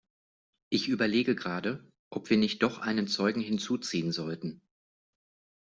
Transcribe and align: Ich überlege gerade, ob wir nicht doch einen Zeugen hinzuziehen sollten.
Ich 0.71 0.87
überlege 0.87 1.35
gerade, 1.35 1.87
ob 2.09 2.31
wir 2.31 2.37
nicht 2.37 2.63
doch 2.63 2.79
einen 2.79 3.07
Zeugen 3.07 3.41
hinzuziehen 3.41 4.11
sollten. 4.11 4.59